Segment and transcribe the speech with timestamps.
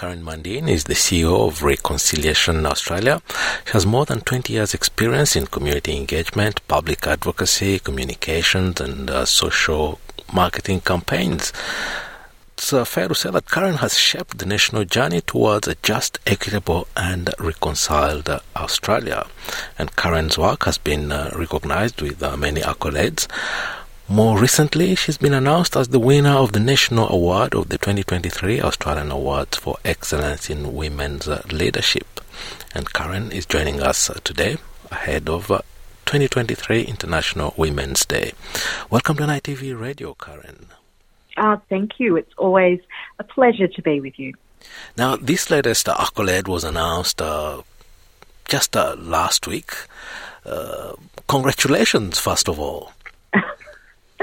[0.00, 3.20] Karen Mundine is the CEO of Reconciliation Australia.
[3.66, 9.26] She has more than 20 years' experience in community engagement, public advocacy, communications, and uh,
[9.26, 10.00] social
[10.32, 11.52] marketing campaigns.
[12.54, 16.18] It's uh, fair to say that Karen has shaped the national journey towards a just,
[16.26, 18.26] equitable, and reconciled
[18.56, 19.26] Australia.
[19.78, 23.26] And Karen's work has been uh, recognized with uh, many accolades.
[24.10, 28.60] More recently, she's been announced as the winner of the National Award of the 2023
[28.60, 32.20] Australian Awards for Excellence in Women's Leadership.
[32.74, 34.56] And Karen is joining us today
[34.90, 35.60] ahead of uh,
[36.06, 38.32] 2023 International Women's Day.
[38.90, 40.66] Welcome to NITV Radio, Karen.
[41.36, 42.16] Uh, thank you.
[42.16, 42.80] It's always
[43.20, 44.34] a pleasure to be with you.
[44.96, 47.62] Now, this latest accolade was announced uh,
[48.48, 49.72] just uh, last week.
[50.44, 50.94] Uh,
[51.28, 52.92] congratulations, first of all.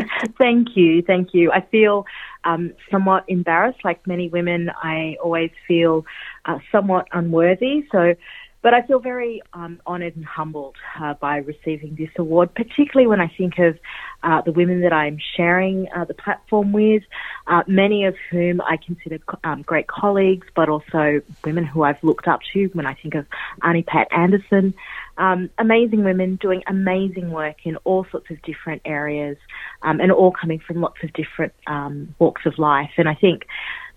[0.37, 1.51] thank you, thank you.
[1.51, 2.05] I feel
[2.43, 4.69] um, somewhat embarrassed, like many women.
[4.81, 6.05] I always feel
[6.45, 7.87] uh, somewhat unworthy.
[7.91, 8.15] So,
[8.61, 13.21] but I feel very um, honoured and humbled uh, by receiving this award, particularly when
[13.21, 13.77] I think of
[14.23, 17.03] uh, the women that I'm sharing uh, the platform with,
[17.45, 22.27] uh, many of whom I consider um, great colleagues, but also women who I've looked
[22.27, 23.25] up to when I think of
[23.61, 24.73] Aunty Pat Anderson.
[25.17, 29.37] Um, amazing women doing amazing work in all sorts of different areas
[29.81, 32.91] um, and all coming from lots of different um, walks of life.
[32.97, 33.45] And I think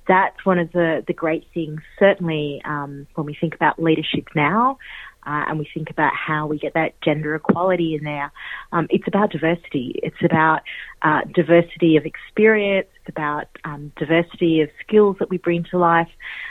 [0.08, 4.78] that's one of the, the great things, certainly um, when we think about leadership now.
[5.26, 8.32] Uh, and we think about how we get that gender equality in there.
[8.72, 10.00] Um, it's about diversity.
[10.02, 10.62] It's about
[11.02, 12.88] uh, diversity of experience.
[13.00, 16.08] It's about um, diversity of skills that we bring to life.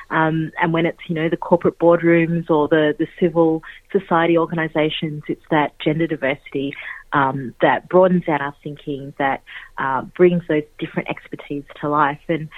[0.09, 5.23] Um, and when it's you know the corporate boardrooms or the the civil society organisations,
[5.27, 6.73] it's that gender diversity
[7.13, 9.43] um, that broadens out our thinking, that
[9.77, 12.19] uh, brings those different expertise to life.
[12.27, 12.49] And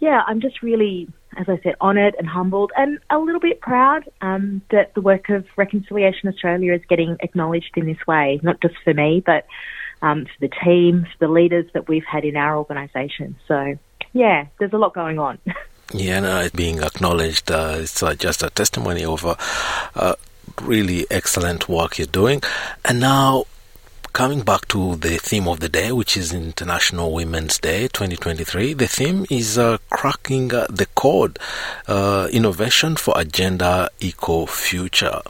[0.00, 4.08] yeah, I'm just really, as I said, honoured and humbled and a little bit proud
[4.22, 8.74] um, that the work of Reconciliation Australia is getting acknowledged in this way, not just
[8.82, 9.46] for me, but
[10.02, 13.36] um, for the team, for the leaders that we've had in our organisation.
[13.46, 13.76] So,
[14.14, 15.38] yeah, there's a lot going on.
[15.92, 17.50] Yeah, no, being acknowledged.
[17.50, 19.26] Uh, it's uh, just a testimony of
[19.96, 20.14] uh,
[20.62, 22.42] really excellent work you're doing.
[22.84, 23.46] And now,
[24.12, 28.86] coming back to the theme of the day, which is International Women's Day 2023, the
[28.86, 31.38] theme is uh, cracking uh, the code,
[31.86, 35.20] uh, innovation for a gender equal future.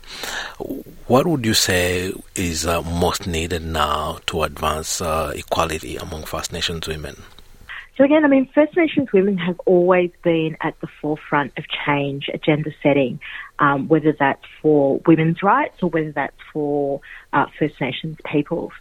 [1.06, 6.52] What would you say is uh, most needed now to advance uh, equality among First
[6.52, 7.22] Nations women?
[7.96, 12.30] So again, I mean, First Nations women have always been at the forefront of change,
[12.32, 13.20] agenda setting,
[13.58, 17.00] um, whether that's for women's rights or whether that's for
[17.32, 18.72] uh, First Nations peoples.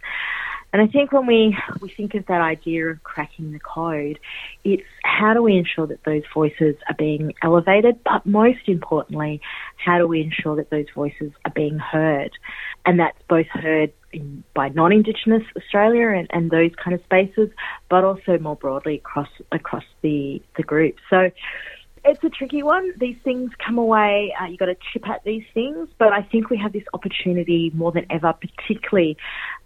[0.72, 4.18] And I think when we, we think of that idea of cracking the code,
[4.64, 9.40] it's how do we ensure that those voices are being elevated, but most importantly,
[9.76, 12.30] how do we ensure that those voices are being heard?
[12.86, 17.50] And that's both heard in, by non-Indigenous Australia and, and those kind of spaces,
[17.88, 20.96] but also more broadly across across the the group.
[21.08, 21.30] So
[22.04, 22.92] it's a tricky one.
[22.98, 24.34] These things come away.
[24.40, 27.70] Uh, you've got to chip at these things, but I think we have this opportunity
[27.74, 29.16] more than ever, particularly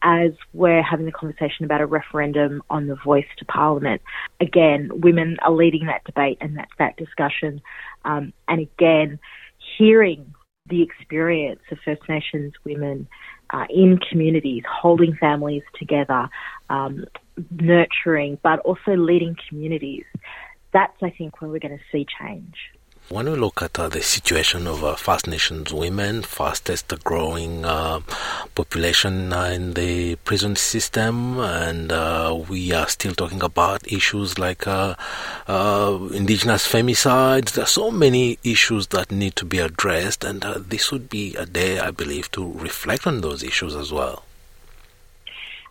[0.04, 4.02] as we're having the conversation about a referendum on the voice to Parliament.
[4.38, 7.62] Again, women are leading that debate and that that discussion,
[8.04, 9.18] um, and again,
[9.78, 10.34] hearing
[10.68, 13.08] the experience of First Nations women
[13.50, 16.28] uh, in communities, holding families together,
[16.70, 17.04] um,
[17.50, 20.04] nurturing, but also leading communities.
[20.72, 22.56] That's, I think, where we're going to see change.
[23.10, 28.00] When we look at uh, the situation of uh, First Nations women, fastest growing uh,
[28.54, 34.94] population in the prison system, and uh, we are still talking about issues like uh,
[35.46, 37.52] uh, indigenous femicides.
[37.52, 41.44] There are so many issues that need to be addressed, and this would be a
[41.44, 44.24] day, I believe, to reflect on those issues as well.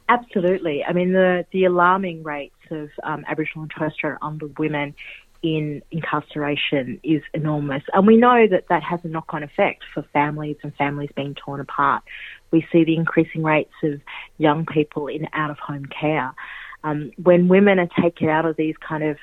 [0.07, 0.83] Absolutely.
[0.83, 4.93] I mean, the, the alarming rates of um, Aboriginal and Torres Strait Islander women
[5.43, 7.83] in incarceration is enormous.
[7.93, 11.35] And we know that that has a knock on effect for families and families being
[11.35, 12.03] torn apart.
[12.51, 13.99] We see the increasing rates of
[14.37, 16.33] young people in out of home care.
[16.85, 19.17] Um, when women are taken out of these kind of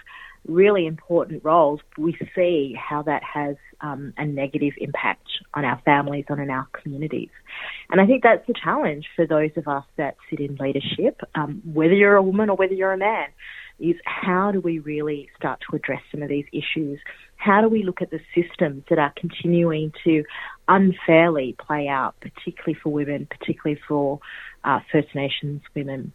[0.47, 6.25] really important roles, we see how that has um, a negative impact on our families
[6.29, 7.31] and on our communities.
[7.91, 11.63] And I think that's the challenge for those of us that sit in leadership, um,
[11.65, 13.29] whether you're a woman or whether you're a man
[13.81, 17.01] is how do we really start to address some of these issues?
[17.37, 20.25] How do we look at the systems that are continuing to
[20.69, 24.21] unfairly play out, particularly for women, particularly for
[24.65, 26.13] uh, First Nations women?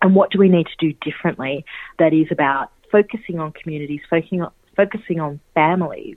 [0.00, 1.64] And what do we need to do differently
[1.98, 6.16] that is about focusing on communities, focusing on, focusing on families,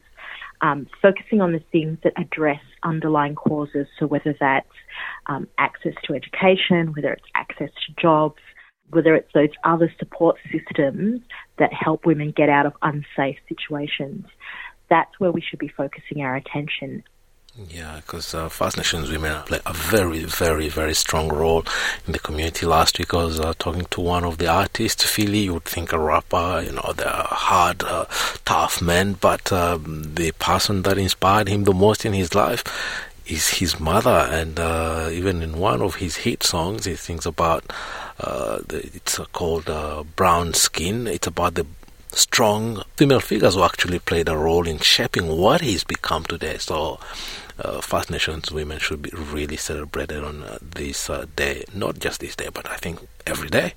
[0.61, 3.87] um, focusing on the things that address underlying causes.
[3.99, 4.67] So whether that's
[5.27, 8.41] um, access to education, whether it's access to jobs,
[8.89, 11.21] whether it's those other support systems
[11.57, 14.25] that help women get out of unsafe situations.
[14.89, 17.03] That's where we should be focusing our attention
[17.69, 21.63] yeah, because uh, First Nations women play a very, very, very strong role
[22.05, 22.67] in the community.
[22.67, 25.39] Last week I was uh, talking to one of the artists, Philly.
[25.39, 28.05] You would think a rapper, you know, they're hard, uh,
[28.45, 32.63] tough men, but um, the person that inspired him the most in his life
[33.27, 34.27] is his mother.
[34.29, 37.71] And uh, even in one of his hit songs, he thinks about
[38.19, 41.07] uh, the, it's called uh, Brown Skin.
[41.07, 41.65] It's about the
[42.11, 46.57] strong female figures who actually played a role in shaping what he's become today.
[46.57, 46.99] So
[47.59, 52.19] uh, First Nations women should be really celebrated on uh, this uh, day, not just
[52.19, 53.73] this day, but I think every day.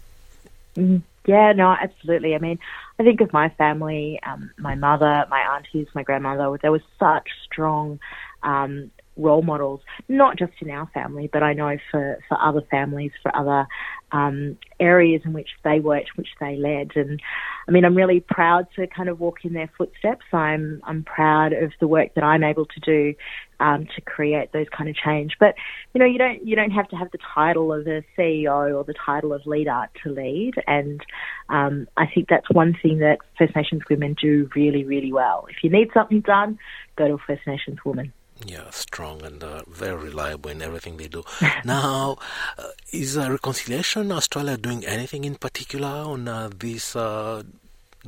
[0.76, 2.34] Mm, yeah, no, absolutely.
[2.34, 2.58] I mean,
[2.98, 7.28] I think of my family, um, my mother, my aunties, my grandmother, there was such
[7.44, 7.98] strong
[8.42, 8.90] um,
[9.20, 13.34] role models, not just in our family, but I know for, for other families, for
[13.34, 13.66] other
[14.12, 16.92] um, areas in which they worked, which they led.
[16.96, 17.20] And
[17.68, 20.24] I mean, I'm really proud to kind of walk in their footsteps.
[20.32, 23.14] I'm I'm proud of the work that I'm able to do
[23.60, 25.36] um, to create those kind of change.
[25.38, 25.54] But
[25.94, 28.84] you know, you don't you don't have to have the title of a CEO or
[28.84, 30.54] the title of leader to lead.
[30.66, 31.00] And
[31.48, 35.46] um, I think that's one thing that First Nations women do really really well.
[35.48, 36.58] If you need something done,
[36.96, 38.12] go to a First Nations woman.
[38.46, 41.24] Yeah, strong and uh, very reliable in everything they do.
[41.64, 42.16] now,
[42.58, 47.42] uh, is uh, Reconciliation Australia doing anything in particular on uh, this uh,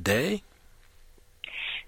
[0.01, 0.43] day?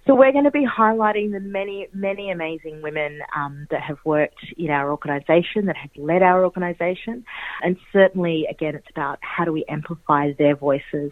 [0.07, 4.45] So we're going to be highlighting the many, many amazing women um, that have worked
[4.59, 7.25] in our organisation, that have led our organisation,
[7.63, 11.11] and certainly, again, it's about how do we amplify their voices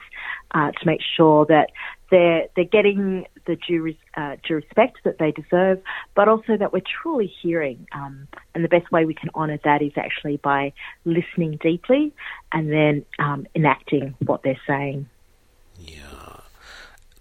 [0.51, 1.71] uh, to make sure that
[2.11, 5.81] they're they're getting the due, uh, due respect that they deserve,
[6.15, 7.87] but also that we're truly hearing.
[7.93, 10.75] Um, and the best way we can honour that is actually by
[11.07, 12.13] listening deeply
[12.53, 15.09] and then um, enacting what they're saying.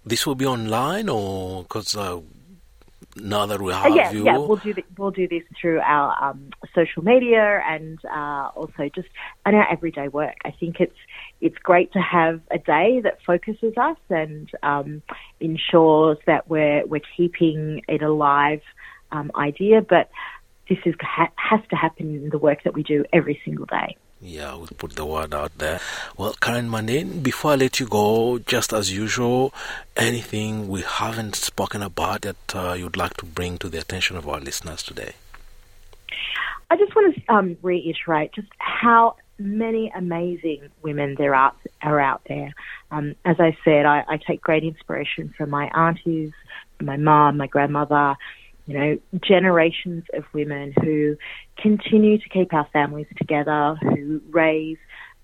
[0.04, 2.20] This will be online or because uh,
[3.16, 4.24] now that we have uh, yeah, you?
[4.24, 8.88] yeah we'll do the, we'll do this through our um, social media and uh, also
[8.94, 9.08] just
[9.46, 10.36] in our everyday work.
[10.44, 10.96] I think it's
[11.40, 15.02] it's great to have a day that focuses us and um,
[15.40, 18.62] ensures that we're we're keeping it alive
[19.12, 20.10] um, idea but
[20.68, 23.96] this is ha- has to happen in the work that we do every single day
[24.22, 25.80] yeah, we'll put the word out there.
[26.16, 29.52] Well, Karen Mundine, before I let you go, just as usual,
[29.96, 34.28] anything we haven't spoken about that uh, you'd like to bring to the attention of
[34.28, 35.14] our listeners today?
[36.70, 41.52] I just want to um, reiterate just how many amazing women there are,
[41.82, 42.54] are out there.
[42.92, 46.32] Um, as I said, I, I take great inspiration from my aunties,
[46.80, 48.16] my mom, my grandmother,
[48.66, 51.16] you know, generations of women who
[51.58, 54.78] continue to keep our families together, who raise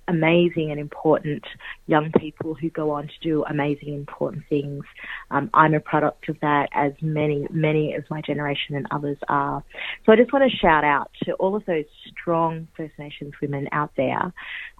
[0.09, 1.45] amazing and important
[1.87, 4.85] young people who go on to do amazing important things.
[5.31, 9.63] Um, I'm a product of that, as many, many of my generation and others are.
[10.05, 13.69] So I just want to shout out to all of those strong First Nations women
[13.71, 14.33] out there.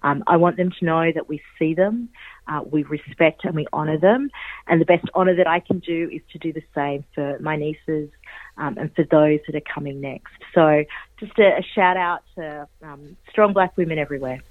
[0.03, 2.09] Um, I want them to know that we see them,
[2.47, 4.31] uh, we respect and we honour them,
[4.67, 7.55] and the best honour that I can do is to do the same for my
[7.55, 8.09] nieces
[8.57, 10.33] um, and for those that are coming next.
[10.55, 10.83] So
[11.19, 14.41] just a, a shout out to um, strong black women everywhere.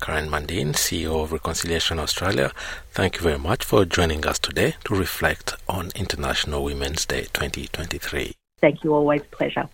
[0.00, 2.52] Karen Mundine, CEO of Reconciliation Australia,
[2.92, 8.34] thank you very much for joining us today to reflect on International Women's Day 2023.
[8.60, 9.68] Thank you, always pleasure.